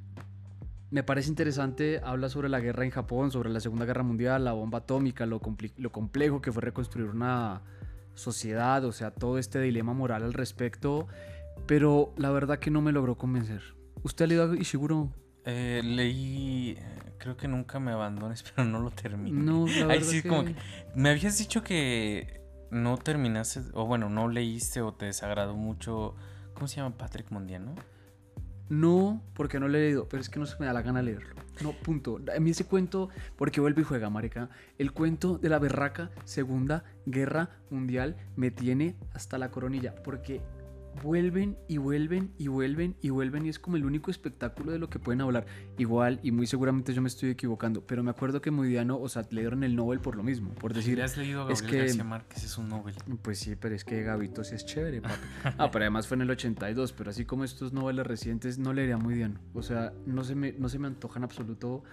[0.91, 4.53] me parece interesante, habla sobre la guerra en Japón, sobre la Segunda Guerra Mundial, la
[4.53, 5.41] bomba atómica, lo,
[5.77, 7.63] lo complejo que fue reconstruir una
[8.15, 11.07] sociedad, o sea, todo este dilema moral al respecto,
[11.67, 13.63] pero la verdad que no me logró convencer.
[14.03, 15.13] ¿Usted ha leído Ishiguro?
[15.45, 16.79] Eh, leí,
[17.19, 19.41] creo que nunca me abandones, pero no lo terminé.
[19.43, 20.55] No, la verdad sí, como que
[20.95, 26.15] me habías dicho que no terminaste, o bueno, no leíste o te desagradó mucho,
[26.55, 27.75] ¿cómo se llama Patrick Mondiano?
[28.69, 31.03] No, porque no lo he leído, pero es que no se me da la gana
[31.03, 31.35] leerlo.
[31.63, 32.21] No, punto.
[32.35, 34.51] A mí ese cuento, porque vuelve y juega, marica.
[34.79, 40.43] El cuento de la berraca Segunda Guerra Mundial me tiene hasta la coronilla, porque
[41.03, 44.89] vuelven y vuelven y vuelven y vuelven y es como el único espectáculo de lo
[44.89, 45.47] que pueden hablar.
[45.79, 49.27] Igual, y muy seguramente yo me estoy equivocando, pero me acuerdo que Modiano, o sea,
[49.31, 51.01] le dieron el Nobel por lo mismo, por decir...
[51.03, 52.95] has leído es que, García Márquez es un Nobel.
[53.23, 55.15] Pues sí, pero es que Gavito sí es chévere, papi.
[55.59, 58.97] Ah, pero además fue en el 82, pero así como estos noveles recientes, no leería
[58.99, 59.41] Modiano.
[59.55, 61.85] O sea, no se me, no se me antoja en absoluto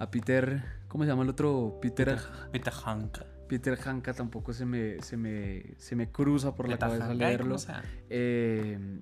[0.00, 0.80] a Peter...
[0.88, 1.78] ¿Cómo se llama el otro?
[1.80, 2.18] Peter...
[2.50, 3.24] Peter Hanka.
[3.48, 7.56] Peter Hanka tampoco se me, se me, se me cruza por la cabeza leerlo.
[8.08, 9.00] Eh,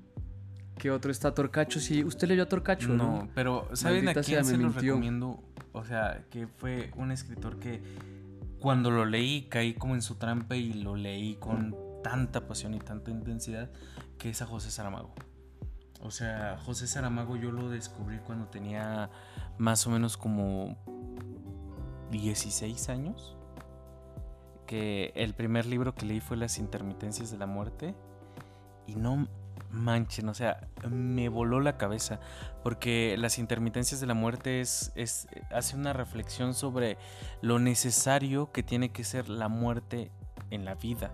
[0.77, 1.81] ¿Qué otro está Torcacho?
[1.81, 3.29] Sí, usted leyó a Torcacho, ¿no?
[3.35, 5.43] pero ¿saben a quién se lo recomiendo?
[5.73, 7.83] O sea, que fue un escritor que
[8.59, 12.79] cuando lo leí caí como en su trampa y lo leí con tanta pasión y
[12.79, 13.71] tanta intensidad
[14.19, 15.15] que es a José Saramago.
[16.01, 19.11] O sea, José Saramago yo lo descubrí cuando tenía
[19.59, 20.77] más o menos como
[22.11, 23.37] 16 años.
[24.67, 27.95] Que el primer libro que leí fue Las intermitencias de la muerte.
[28.87, 29.29] Y no
[29.71, 32.21] manchen, o sea, me voló la cabeza.
[32.63, 36.99] Porque Las intermitencias de la muerte es, es, hace una reflexión sobre
[37.41, 40.11] lo necesario que tiene que ser la muerte
[40.51, 41.13] en la vida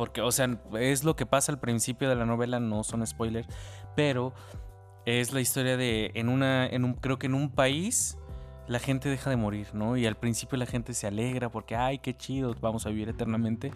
[0.00, 3.46] porque, o sea, es lo que pasa al principio de la novela, no son spoilers,
[3.94, 4.32] pero
[5.06, 8.16] es la historia de, en una, en un, creo que en un país
[8.68, 9.96] la gente deja de morir, ¿no?
[9.96, 13.72] Y al principio la gente se alegra porque, ay, qué chido, vamos a vivir eternamente.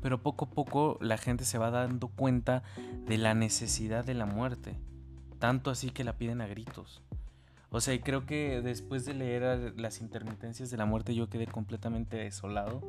[0.00, 2.62] Pero poco a poco la gente se va dando cuenta
[3.06, 4.78] de la necesidad de la muerte.
[5.38, 7.02] Tanto así que la piden a gritos.
[7.70, 11.46] O sea, y creo que después de leer las intermitencias de la muerte yo quedé
[11.46, 12.80] completamente desolado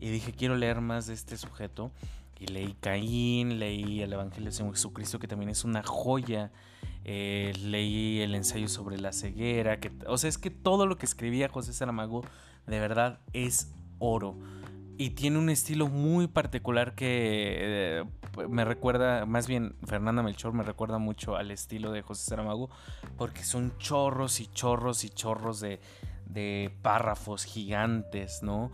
[0.00, 1.90] y dije, quiero leer más de este sujeto.
[2.38, 6.50] Y leí Caín, leí el Evangelio de Jesucristo, que también es una joya.
[7.04, 9.78] Eh, leí el ensayo sobre la ceguera.
[9.78, 12.22] Que, o sea, es que todo lo que escribía José Saramago
[12.66, 14.38] de verdad es oro.
[14.96, 18.04] Y tiene un estilo muy particular que eh,
[18.48, 22.70] me recuerda, más bien Fernanda Melchor me recuerda mucho al estilo de José Saramago,
[23.18, 25.80] porque son chorros y chorros y chorros de,
[26.26, 28.70] de párrafos gigantes, ¿no?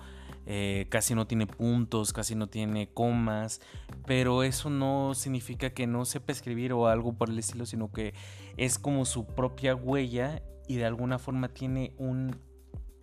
[0.52, 3.60] Eh, casi no tiene puntos, casi no tiene comas,
[4.04, 8.14] pero eso no significa que no sepa escribir o algo por el estilo, sino que
[8.56, 12.34] es como su propia huella y de alguna forma tiene un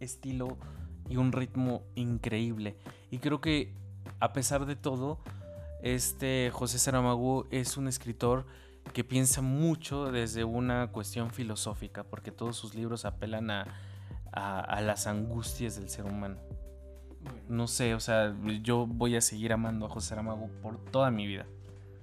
[0.01, 0.57] estilo
[1.07, 2.75] y un ritmo increíble.
[3.11, 3.73] Y creo que
[4.19, 5.21] a pesar de todo,
[5.81, 8.45] este José Saramago es un escritor
[8.91, 13.63] que piensa mucho desde una cuestión filosófica, porque todos sus libros apelan a,
[14.33, 16.41] a las angustias del ser humano.
[17.49, 21.27] No sé, o sea, yo voy a seguir amando a José Saramago por toda mi
[21.27, 21.45] vida.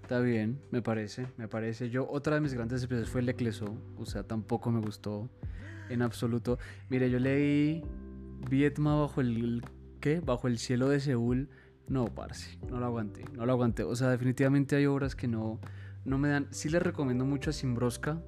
[0.02, 1.88] Está bien, me parece, me parece.
[1.88, 5.30] Yo, otra de mis grandes experiencias fue el Ecleso, o sea, tampoco me gustó
[5.88, 6.58] en absoluto.
[6.90, 7.82] Mire, yo leí
[8.50, 9.64] Vietma bajo el,
[10.00, 10.20] ¿qué?
[10.20, 11.48] Bajo el cielo de Seúl.
[11.88, 13.82] No, parce, no lo aguanté, no lo aguanté.
[13.82, 15.60] O sea, definitivamente hay obras que no,
[16.04, 16.48] no me dan.
[16.50, 18.22] Sí les recomiendo mucho a Simbroska,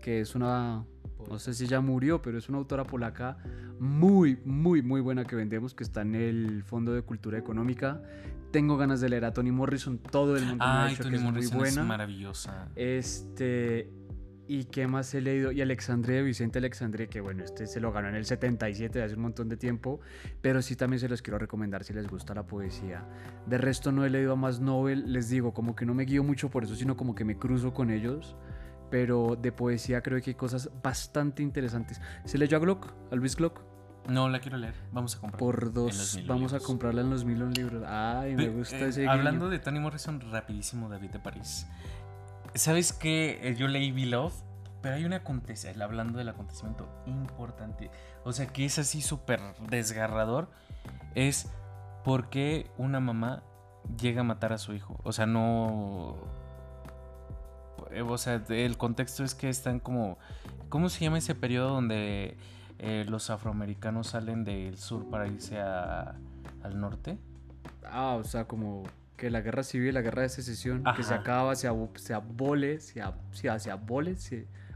[0.00, 0.84] que es una
[1.28, 3.38] no sé si ya murió, pero es una autora polaca
[3.78, 8.02] muy, muy, muy buena que vendemos, que está en el Fondo de Cultura Económica.
[8.52, 11.22] Tengo ganas de leer a Toni Morrison, todo el mundo me ha dicho que es
[11.22, 11.82] muy buena.
[11.82, 12.68] Es maravillosa.
[12.74, 13.90] Este,
[14.48, 15.50] ¿Y qué más he leído?
[15.50, 19.22] Y Alexandre, Vicente Alexandre, que bueno, este se lo ganó en el 77, hace un
[19.22, 20.00] montón de tiempo,
[20.40, 23.04] pero sí también se los quiero recomendar si les gusta la poesía.
[23.46, 26.22] De resto no he leído a más novel, les digo, como que no me guío
[26.22, 28.36] mucho por eso, sino como que me cruzo con ellos
[28.90, 32.00] pero de poesía creo que hay cosas bastante interesantes.
[32.24, 32.92] ¿Se leyó a Glock?
[33.10, 33.60] ¿A Luis Glock?
[34.08, 34.74] No, la quiero leer.
[34.92, 35.38] Vamos a comprarla.
[35.38, 36.20] Por dos.
[36.26, 37.82] Vamos a comprarla en los Million libros.
[37.86, 41.66] Ay, me gusta eh, ese Hablando de Tony Morrison, rapidísimo, David de París.
[42.54, 43.40] ¿Sabes qué?
[43.42, 44.34] Eh, yo leí Beloved,
[44.80, 47.90] pero hay un acontecimiento, hablando del acontecimiento importante,
[48.24, 50.48] o sea, que es así súper desgarrador,
[51.14, 51.50] es
[52.04, 53.42] por qué una mamá
[54.00, 55.00] llega a matar a su hijo.
[55.02, 56.16] O sea, no
[58.06, 60.18] o sea, el contexto es que están como,
[60.68, 62.36] ¿cómo se llama ese periodo donde
[62.78, 66.16] eh, los afroamericanos salen del sur para irse al
[66.74, 67.18] norte?
[67.84, 68.84] Ah, o sea, como
[69.16, 73.02] que la guerra civil, la guerra de secesión, que se acaba, se, se abole, se,
[73.32, 74.16] se, abole,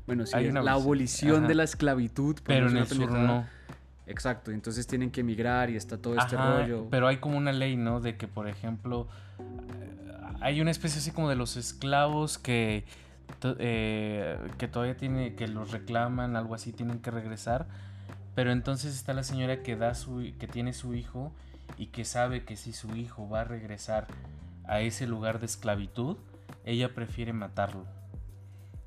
[0.07, 2.39] bueno, sí, la abolición de la esclavitud.
[2.45, 3.47] Pero en el sur no.
[4.07, 6.89] Exacto, entonces tienen que emigrar y está todo este rollo.
[6.91, 8.01] Pero hay como una ley, ¿no?
[8.01, 9.07] De que, por ejemplo,
[10.41, 12.85] hay una especie así como de los esclavos que,
[13.59, 17.67] eh, que todavía tiene, que los reclaman, algo así, tienen que regresar.
[18.35, 21.33] Pero entonces está la señora que da su, que tiene su hijo
[21.77, 24.07] y que sabe que si su hijo va a regresar
[24.67, 26.17] a ese lugar de esclavitud,
[26.65, 27.85] ella prefiere matarlo.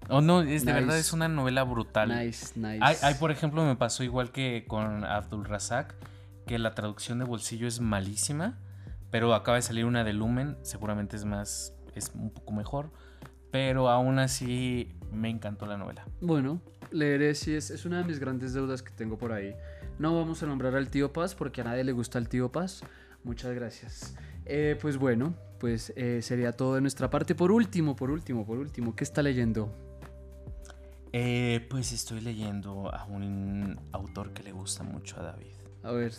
[0.10, 2.10] Oh, no, es de verdad es una novela brutal.
[2.10, 2.80] Nice, nice.
[2.82, 5.96] Hay, por ejemplo, me pasó igual que con Abdul Razak,
[6.46, 8.58] que la traducción de bolsillo es malísima.
[9.14, 12.90] Pero acaba de salir una de Lumen, seguramente es más, es un poco mejor.
[13.52, 16.04] Pero aún así me encantó la novela.
[16.20, 19.54] Bueno, leeré si es, es una de mis grandes deudas que tengo por ahí.
[20.00, 22.82] No vamos a nombrar al tío Paz porque a nadie le gusta el tío Paz.
[23.24, 24.16] Muchas gracias.
[24.46, 27.36] Eh, pues bueno, pues eh, sería todo de nuestra parte.
[27.36, 29.72] Por último, por último, por último, ¿qué está leyendo?
[31.12, 35.54] Eh, pues estoy leyendo a un autor que le gusta mucho a David.
[35.84, 36.14] A ver.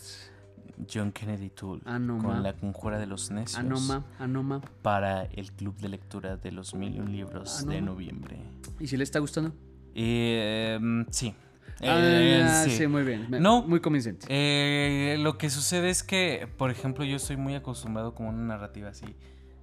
[0.93, 4.61] John Kennedy Toole con La Conjura de los Necios Anoma, Anoma.
[4.83, 8.39] para el Club de Lectura de los Million Libros de noviembre.
[8.81, 9.53] ¿Y si le está gustando?
[9.95, 10.79] Eh,
[11.11, 11.35] sí.
[11.83, 12.87] Ah, eh, sí.
[12.87, 13.27] muy bien.
[13.31, 14.27] No, muy convincente.
[14.29, 18.91] Eh, lo que sucede es que, por ejemplo, yo estoy muy acostumbrado con una narrativa
[18.91, 19.17] así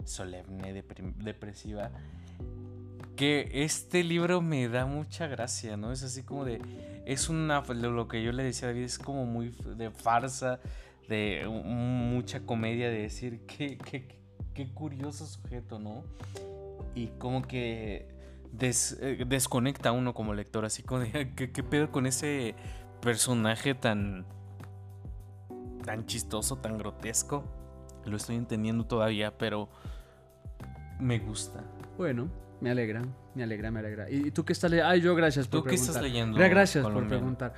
[0.03, 1.91] solemne, depresiva
[3.21, 5.91] que este libro me da mucha gracia, ¿no?
[5.91, 6.59] Es así como de.
[7.05, 7.61] Es una.
[7.61, 10.59] Lo que yo le decía a David es como muy de farsa,
[11.07, 13.77] de mucha comedia, de decir qué,
[14.53, 16.03] qué, curioso sujeto, ¿no?
[16.95, 18.07] Y como que
[18.59, 21.33] eh, desconecta a uno como lector, así como de.
[21.35, 22.55] ¿qué, ¿Qué pedo con ese
[23.01, 24.25] personaje tan.
[25.83, 27.43] tan chistoso, tan grotesco?
[28.05, 29.69] Lo estoy entendiendo todavía, pero.
[30.99, 31.63] me gusta.
[31.97, 32.29] Bueno,
[32.61, 33.01] me alegra,
[33.33, 34.09] me alegra, me alegra.
[34.09, 34.89] ¿Y tú qué estás leyendo?
[34.89, 36.37] Ay, yo gracias por ¿Tú qué estás leyendo?
[36.37, 37.53] Gracias por preguntar.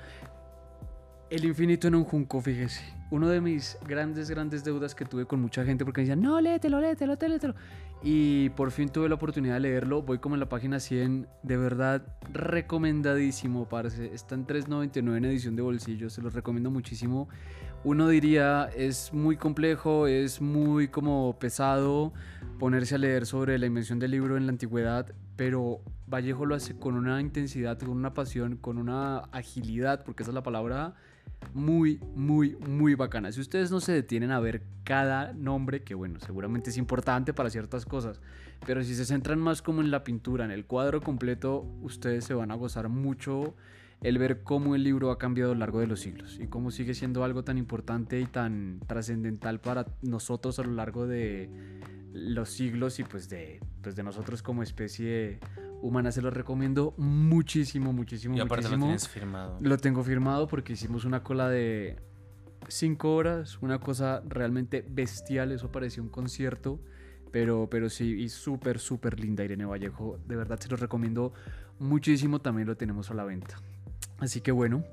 [1.30, 2.84] El infinito en un junco, fíjese.
[3.10, 6.40] Uno de mis grandes, grandes deudas que tuve con mucha gente porque me decían, no,
[6.40, 7.56] léetelo, léetelo, léetelo.
[8.04, 10.02] Y por fin tuve la oportunidad de leerlo.
[10.02, 11.28] Voy como en la página 100.
[11.42, 14.14] De verdad, recomendadísimo, parce.
[14.14, 16.10] Está en 3.99 en edición de bolsillo.
[16.10, 17.30] Se los recomiendo muchísimo.
[17.86, 22.14] Uno diría, es muy complejo, es muy como pesado
[22.60, 26.78] ponerse a leer sobre la invención del libro en la antigüedad, pero Vallejo lo hace
[26.78, 30.96] con una intensidad, con una pasión, con una agilidad, porque esa es la palabra
[31.54, 33.32] muy, muy, muy bacana.
[33.32, 37.50] Si ustedes no se detienen a ver cada nombre, que bueno, seguramente es importante para
[37.50, 38.20] ciertas cosas,
[38.66, 42.34] pero si se centran más como en la pintura, en el cuadro completo, ustedes se
[42.34, 43.56] van a gozar mucho
[44.02, 46.72] el ver cómo el libro ha cambiado a lo largo de los siglos y cómo
[46.72, 51.50] sigue siendo algo tan importante y tan trascendental para nosotros a lo largo de
[52.14, 55.40] los siglos y pues de, pues de nosotros como especie
[55.84, 56.12] humana.
[56.12, 58.86] Se lo recomiendo muchísimo, muchísimo, y aparte muchísimo.
[58.86, 59.58] lo tienes firmado.
[59.62, 61.98] Lo tengo firmado porque hicimos una cola de
[62.68, 66.80] cinco horas, una cosa realmente bestial, eso parecía un concierto.
[67.32, 70.20] Pero, pero sí, y súper, súper linda Irene Vallejo.
[70.28, 71.34] De verdad se lo recomiendo
[71.80, 72.40] muchísimo.
[72.40, 73.60] También lo tenemos a la venta.
[74.20, 74.84] Así que bueno,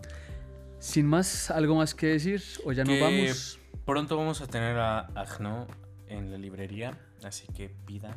[0.79, 2.43] sin más, ¿algo más que decir?
[2.65, 3.59] ¿O ya nos vamos?
[3.85, 5.67] Pronto vamos a tener a Agno
[6.09, 6.99] en la librería.
[7.23, 8.17] Así que pida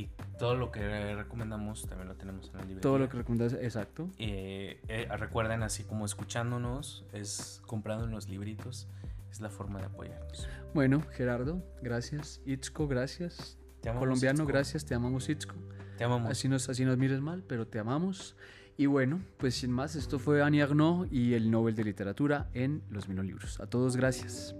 [0.00, 2.80] Y todo lo que recomendamos también lo tenemos en la librería.
[2.80, 4.08] Todo lo que recomendas, exacto.
[4.18, 8.88] Eh, eh, recuerden, así como escuchándonos, es comprando los libritos,
[9.30, 10.48] es la forma de apoyarnos.
[10.72, 12.40] Bueno, Gerardo, gracias.
[12.46, 13.58] Itzco, gracias.
[13.98, 14.84] Colombiano, gracias.
[14.84, 15.54] Te amamos, Itzco.
[15.98, 16.30] Te amamos.
[16.30, 18.36] Así nos, así nos mires mal, pero te amamos.
[18.78, 22.82] Y bueno, pues sin más, esto fue Annie Arnaud y el Nobel de Literatura en
[22.88, 23.60] Los Mil Libros.
[23.60, 24.54] A todos, gracias.